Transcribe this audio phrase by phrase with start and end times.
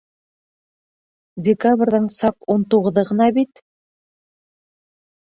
[1.49, 3.67] Декабрҙең саҡ ун туғыҙы ғына бит.